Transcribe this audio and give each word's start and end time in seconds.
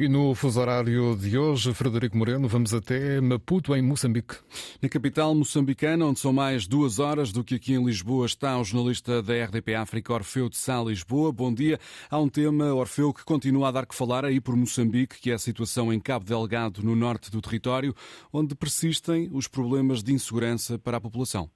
E 0.00 0.08
no 0.08 0.34
fuso 0.34 0.58
horário 0.58 1.14
de 1.14 1.36
hoje, 1.36 1.74
Frederico 1.74 2.16
Moreno, 2.16 2.48
vamos 2.48 2.72
até 2.72 3.20
Maputo, 3.20 3.76
em 3.76 3.82
Moçambique. 3.82 4.34
Na 4.80 4.88
capital 4.88 5.34
moçambicana, 5.34 6.06
onde 6.06 6.18
são 6.18 6.32
mais 6.32 6.66
duas 6.66 6.98
horas 6.98 7.32
do 7.32 7.44
que 7.44 7.56
aqui 7.56 7.74
em 7.74 7.84
Lisboa, 7.84 8.24
está 8.24 8.58
o 8.58 8.64
jornalista 8.64 9.22
da 9.22 9.34
RDP 9.44 9.74
África, 9.74 10.14
Orfeu 10.14 10.48
de 10.48 10.56
Sá, 10.56 10.82
Lisboa. 10.82 11.30
Bom 11.30 11.52
dia. 11.52 11.78
Há 12.10 12.18
um 12.18 12.30
tema, 12.30 12.72
Orfeu, 12.72 13.12
que 13.12 13.26
continua 13.26 13.68
a 13.68 13.72
dar 13.72 13.84
que 13.84 13.94
falar 13.94 14.24
aí 14.24 14.40
por 14.40 14.56
Moçambique, 14.56 15.20
que 15.20 15.32
é 15.32 15.34
a 15.34 15.38
situação 15.38 15.92
em 15.92 16.00
Cabo 16.00 16.24
Delgado, 16.24 16.82
no 16.82 16.96
norte 16.96 17.30
do 17.30 17.42
território, 17.42 17.94
onde 18.32 18.54
persistem 18.54 19.28
os 19.30 19.46
problemas 19.48 20.02
de 20.02 20.14
insegurança 20.14 20.78
para 20.78 20.96
a 20.96 21.00
população. 21.02 21.50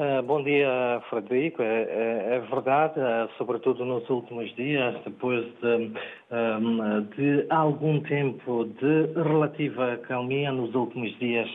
Uh, 0.00 0.22
bom 0.22 0.42
dia, 0.42 1.02
Frederico. 1.10 1.62
É, 1.62 1.82
é, 1.82 2.36
é 2.36 2.40
verdade, 2.50 2.98
uh, 2.98 3.28
sobretudo 3.36 3.84
nos 3.84 4.08
últimos 4.08 4.50
dias, 4.56 4.96
depois 5.04 5.44
de, 5.60 5.92
um, 6.32 7.02
de, 7.14 7.44
algum 7.50 8.00
tempo 8.00 8.64
de 8.64 9.12
relativa 9.14 9.98
calmia, 9.98 10.52
nos 10.52 10.74
últimos 10.74 11.14
dias 11.18 11.46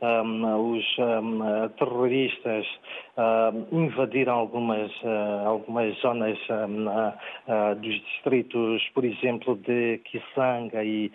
um, 0.00 0.72
os 0.72 0.84
um, 0.98 1.68
terroristas 1.78 2.66
invadiram 3.70 4.32
algumas, 4.32 4.90
algumas 5.46 5.96
zonas 6.00 6.38
dos 7.80 7.94
distritos, 8.02 8.82
por 8.94 9.04
exemplo, 9.04 9.54
de 9.54 9.98
Kisanga 9.98 10.82
e 10.82 11.12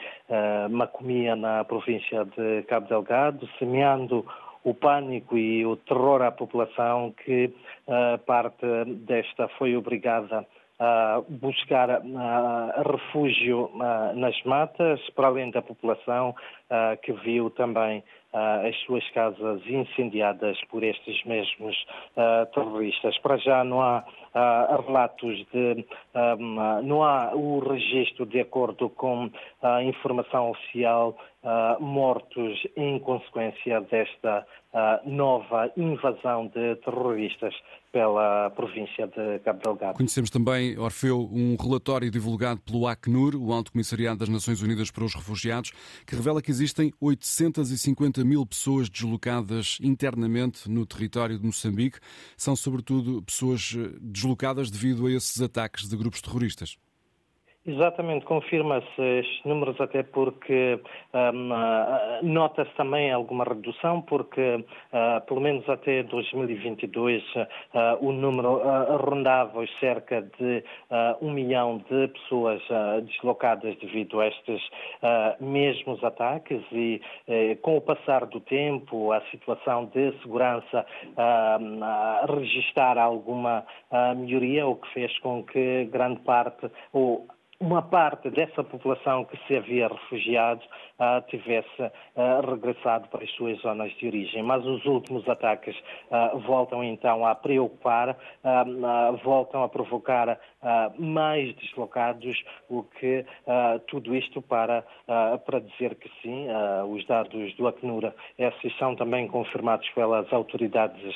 Macomia, 0.70 1.36
na 1.36 1.66
província 1.66 2.23
de 2.38 2.62
Cabo 2.67 2.88
Delgado, 2.88 3.50
semeando 3.59 4.23
o 4.67 4.73
pânico 4.73 5.38
e 5.38 5.66
o 5.66 5.77
terror 5.77 6.21
à 6.21 6.30
população 6.30 7.13
que 7.23 7.45
uh, 7.88 8.17
parte 8.25 8.66
desta 9.08 9.48
foi 9.58 9.77
obrigada 9.77 10.45
a 10.77 11.21
buscar 11.30 11.89
uh, 12.02 12.91
refúgio 12.91 13.72
uh, 13.73 14.13
nas 14.13 14.35
matas, 14.44 14.99
para 15.11 15.27
além 15.27 15.52
da 15.52 15.61
população 15.61 16.35
que 17.02 17.13
viu 17.13 17.50
também 17.50 18.03
as 18.66 18.75
suas 18.85 19.07
casas 19.11 19.61
incendiadas 19.67 20.57
por 20.69 20.83
estes 20.83 21.23
mesmos 21.25 21.75
terroristas. 22.53 23.17
Para 23.19 23.38
já 23.38 23.63
não 23.63 23.81
há 23.81 24.03
relatos 24.85 25.45
de. 25.52 25.85
Um, 26.39 26.81
não 26.83 27.03
há 27.03 27.33
o 27.35 27.59
registro 27.59 28.25
de 28.25 28.39
acordo 28.39 28.89
com 28.89 29.30
a 29.61 29.83
informação 29.83 30.52
oficial 30.52 31.17
mortos 31.80 32.67
em 32.75 32.99
consequência 32.99 33.80
desta 33.81 34.45
nova 35.05 35.71
invasão 35.77 36.47
de 36.47 36.75
terroristas 36.77 37.53
pela 37.91 38.49
província 38.52 39.08
de 39.08 39.39
Cabo 39.39 39.59
Delgado. 39.63 39.95
Conhecemos 39.95 40.30
também, 40.30 40.77
Orfeu, 40.77 41.27
um 41.31 41.55
relatório 41.59 42.11
divulgado 42.11 42.61
pelo 42.61 42.85
Acnur, 42.85 43.35
o 43.35 43.52
Alto 43.52 43.71
Comissariado 43.71 44.19
das 44.19 44.30
Nações 44.30 44.61
Unidas 44.61 44.91
para 44.91 45.03
os 45.03 45.15
Refugiados, 45.15 45.71
que 46.05 46.15
revela 46.15 46.41
que 46.41 46.52
existem 46.52 46.93
850 47.02 48.23
mil 48.28 48.45
pessoas 48.45 48.89
deslocadas 48.89 49.78
internamente 49.81 50.70
no 50.70 50.86
território 50.86 51.39
de 51.39 51.45
Moçambique. 51.45 52.00
São, 52.36 52.56
sobretudo, 52.56 53.23
pessoas 53.23 53.73
eh, 53.78 53.97
deslocadas 54.02 54.70
devido 54.70 55.08
a 55.08 55.11
esses 55.11 55.42
ataques 55.42 55.88
de 55.88 55.95
grupos 55.95 56.22
terroristas. 56.22 56.78
Exatamente, 57.68 58.23
confirma-se 58.26 59.02
estes 59.02 59.44
números 59.44 59.76
até 59.82 60.02
porque 60.02 60.80
um, 61.14 61.52
uh, 61.52 62.23
nota-se 62.23 62.73
também 62.76 63.12
alguma 63.12 63.44
redução, 63.44 64.02
porque 64.04 64.56
uh, 64.56 65.26
pelo 65.28 65.42
menos 65.42 65.68
até 65.68 66.02
2022 66.04 67.22
uh, 67.22 67.45
o 68.00 68.14
número 68.14 68.62
rondava 69.00 69.60
os 69.60 69.80
cerca 69.82 70.22
de 70.22 70.64
um 71.22 71.32
milhão 71.32 71.84
de 71.90 72.08
pessoas 72.08 72.62
deslocadas 73.04 73.76
devido 73.80 74.22
a 74.22 74.28
estes 74.28 74.62
mesmos 75.40 76.02
ataques 76.04 76.62
e 76.72 77.02
com 77.62 77.78
o 77.78 77.82
passar 77.82 78.26
do 78.26 78.40
tempo 78.40 79.12
a 79.12 79.22
situação 79.30 79.86
de 79.86 80.12
segurança 80.22 80.86
registrar 82.27 82.98
alguma 82.98 83.66
melhoria, 84.16 84.67
o 84.67 84.76
que 84.76 84.94
fez 84.94 85.17
com 85.20 85.44
que 85.44 85.86
grande 85.86 86.20
parte 86.22 86.70
ou 86.94 87.27
uma 87.60 87.82
parte 87.82 88.30
dessa 88.30 88.64
população 88.64 89.26
que 89.26 89.38
se 89.48 89.56
havia 89.56 89.88
refugiado 89.88 90.62
uh, 91.00 91.22
tivesse 91.28 91.82
uh, 91.82 92.50
regressado 92.50 93.08
para 93.08 93.23
as 93.23 93.32
suas 93.32 93.60
zonas 93.62 93.92
de 93.94 94.08
origem. 94.08 94.44
Mas 94.44 94.64
os 94.66 94.86
últimos 94.86 95.28
ataques 95.28 95.76
uh, 95.76 96.38
voltam 96.40 96.84
então 96.84 97.26
a 97.26 97.34
preocupar, 97.34 98.16
voltam 99.23 99.64
a 99.64 99.70
provocar 99.70 100.40
mais 100.98 101.56
deslocados, 101.56 102.44
o 102.70 102.84
que 102.84 103.26
tudo 103.88 104.16
isto 104.16 104.42
para, 104.42 104.84
para 105.45 105.60
dizer 105.60 105.95
que 105.95 106.10
sim, 106.22 106.48
os 106.89 107.06
dados 107.06 107.54
do 107.56 107.68
Acnura, 107.68 108.14
esses 108.38 108.76
são 108.78 108.95
também 108.95 109.28
confirmados 109.28 109.88
pelas 109.89 110.32
autoridades 110.32 111.16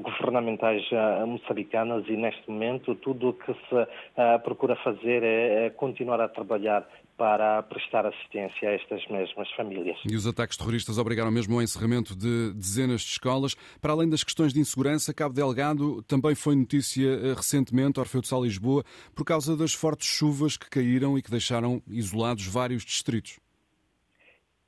governamentais 0.00 0.82
moçambicanas 1.26 2.06
e 2.08 2.16
neste 2.16 2.50
momento 2.50 2.94
tudo 2.96 3.30
o 3.30 3.32
que 3.32 3.52
se 3.52 4.40
procura 4.44 4.76
fazer 4.76 5.22
é, 5.22 5.66
é 5.66 5.70
continuar 5.80 6.20
a 6.20 6.28
trabalhar 6.28 6.86
para 7.16 7.62
prestar 7.62 8.04
assistência 8.04 8.68
a 8.68 8.72
estas 8.72 9.04
mesmas 9.08 9.50
famílias. 9.52 9.98
E 10.08 10.14
os 10.14 10.26
ataques 10.26 10.56
terroristas 10.58 10.98
obrigaram 10.98 11.30
mesmo 11.30 11.54
ao 11.54 11.62
encerramento 11.62 12.14
de 12.14 12.52
dezenas 12.52 13.00
de 13.00 13.08
escolas. 13.08 13.54
Para 13.80 13.94
além 13.94 14.08
das 14.08 14.22
questões 14.22 14.52
de 14.52 14.60
insegurança, 14.60 15.14
Cabo 15.14 15.34
Delgado 15.34 16.02
também 16.02 16.34
foi 16.34 16.54
notícia 16.54 17.08
eh, 17.08 17.34
recentemente, 17.34 17.98
Orfeu 17.98 18.20
de 18.20 18.28
Sal 18.28 18.44
Lisboa, 18.44 18.84
por 19.16 19.24
causa 19.24 19.56
das 19.56 19.72
fortes 19.72 20.06
chuvas 20.06 20.58
que 20.58 20.68
caíram 20.68 21.16
e 21.16 21.22
que 21.22 21.30
deixaram 21.30 21.82
isolados 21.88 22.46
vários 22.46 22.84
distritos. 22.84 23.40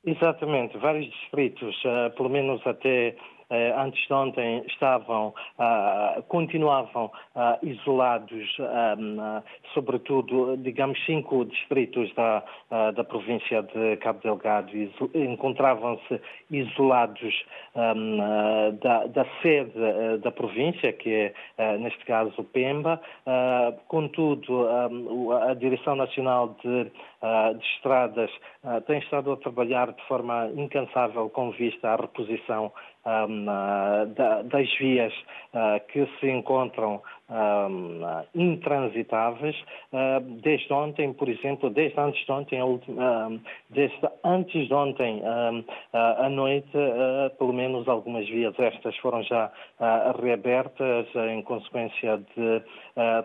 Exatamente, 0.04 0.76
vários 0.78 1.10
distritos, 1.10 1.76
eh, 1.84 2.08
pelo 2.10 2.30
menos 2.30 2.66
até 2.66 3.14
antes 3.76 4.06
de 4.06 4.12
ontem 4.12 4.64
estavam, 4.66 5.34
ah, 5.58 6.22
continuavam 6.28 7.10
ah, 7.34 7.58
isolados, 7.62 8.56
ah, 8.60 9.42
sobretudo, 9.74 10.56
digamos, 10.56 10.98
cinco 11.04 11.44
distritos 11.44 12.12
da, 12.14 12.42
da 12.92 13.04
província 13.04 13.62
de 13.62 13.96
Cabo 13.96 14.20
Delgado 14.22 14.70
encontravam-se 15.14 16.20
isolados 16.50 17.44
da, 18.80 19.06
da, 19.06 19.24
sede 19.40 19.72
eh, 19.76 20.18
da 20.18 20.30
província, 20.30 20.92
que 20.92 21.32
é, 21.58 21.78
neste 21.78 22.04
caso, 22.04 22.44
Pemba. 22.44 23.00
Contudo, 23.88 24.66
a 25.48 25.54
Direção 25.54 25.96
Nacional 25.96 26.54
de, 26.62 26.84
de 26.84 27.66
Estradas 27.76 28.30
tem 28.86 28.98
estado 28.98 29.32
a 29.32 29.36
trabalhar 29.36 29.92
de 29.92 30.02
forma 30.06 30.50
incansável 30.54 31.28
com 31.30 31.50
vista 31.52 31.90
à 31.90 31.96
reposição 31.96 32.72
um, 33.04 33.41
da, 33.46 34.42
das 34.42 34.68
vias 34.78 35.12
uh, 35.54 35.80
que 35.88 36.06
se 36.18 36.28
encontram 36.28 37.00
intransitáveis. 38.34 39.56
Uh, 39.92 40.20
desde 40.42 40.72
ontem, 40.72 41.12
por 41.12 41.28
exemplo, 41.28 41.70
desde 41.70 41.98
antes 41.98 42.24
de 42.24 42.32
ontem, 42.32 42.60
desde 43.70 44.08
antes 44.24 44.68
de 44.68 44.74
ontem 44.74 45.22
à 45.92 46.28
noite, 46.28 46.70
pelo 47.38 47.52
menos 47.52 47.88
algumas 47.88 48.28
vias 48.28 48.58
estas 48.58 48.96
foram 48.98 49.22
já 49.22 49.50
reabertas 50.20 51.06
em 51.30 51.42
consequência 51.42 52.18
de 52.36 52.62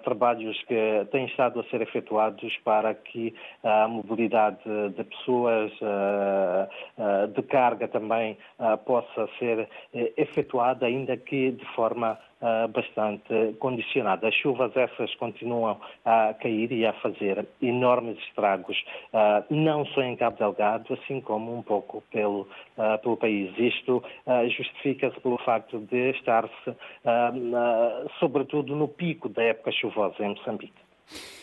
trabalhos 0.04 0.62
que 0.64 1.06
têm 1.12 1.26
estado 1.26 1.60
a 1.60 1.64
ser 1.66 1.82
efetuados 1.82 2.56
para 2.64 2.94
que 2.94 3.34
a 3.64 3.88
mobilidade 3.88 4.60
de 4.96 5.04
pessoas, 5.04 5.72
de 7.34 7.42
carga 7.44 7.88
também 7.88 8.38
possa 8.86 9.28
ser 9.40 9.68
eh, 9.94 10.14
efetuada, 10.18 10.86
ainda 10.86 11.18
que 11.18 11.52
de 11.52 11.66
forma 11.76 12.18
uh, 12.42 12.68
bastante 12.68 13.54
condicionada. 13.60 14.28
As 14.28 14.36
chuvas 14.36 14.76
essas 14.76 15.14
continuam 15.16 15.80
a 16.06 16.34
cair 16.34 16.72
e 16.72 16.86
a 16.86 16.94
fazer 16.94 17.46
enormes 17.62 18.18
estragos, 18.20 18.78
uh, 19.14 19.44
não 19.54 19.86
só 19.88 20.02
em 20.02 20.16
Cabo 20.16 20.38
Delgado, 20.38 20.94
assim 20.94 21.22
como 21.22 21.56
um 21.56 21.62
pouco 21.62 22.04
pelo, 22.12 22.42
uh, 22.78 22.98
pelo 23.02 23.18
país. 23.18 23.54
Isto 23.58 24.04
justifica-se 24.56 25.20
pelo 25.22 25.38
facto 25.40 25.80
de 25.80 26.12
estar-se, 26.12 26.76
sobretudo, 28.20 28.76
no 28.76 28.88
pico 28.88 29.30
da 29.30 29.44
época 29.44 29.72
chuvosa 29.72 30.24
em 30.24 30.30
Moçambique. 30.30 30.74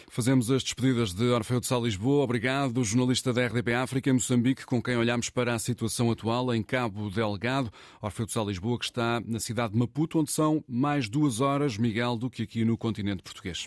Fazemos 0.09 0.51
as 0.51 0.63
despedidas 0.63 1.13
de 1.13 1.25
Orfeu 1.25 1.61
de 1.61 1.67
Sá 1.67 1.79
Lisboa. 1.79 2.25
Obrigado, 2.25 2.85
jornalista 2.85 3.33
da 3.33 3.47
RDP 3.47 3.75
África 3.75 4.11
em 4.11 4.15
Moçambique, 4.15 4.67
com 4.67 4.83
quem 4.83 4.97
olhamos 4.97 5.31
para 5.31 5.55
a 5.55 5.59
situação 5.59 6.11
atual 6.11 6.55
em 6.55 6.63
Cabo 6.63 7.11
Delgado. 7.11 7.71
Orfeu 8.01 8.27
de 8.27 8.33
Sá 8.33 8.43
Lisboa, 8.43 8.79
que 8.79 8.85
está 8.85 9.21
na 9.27 9.41
cidade 9.41 9.73
de 9.73 9.79
Maputo, 9.79 10.19
onde 10.19 10.31
são 10.31 10.65
mais 10.69 11.09
duas 11.09 11.41
horas, 11.41 11.77
Miguel, 11.77 12.17
do 12.17 12.31
que 12.31 12.43
aqui 12.43 12.65
no 12.65 12.77
continente 12.77 13.23
português. 13.23 13.63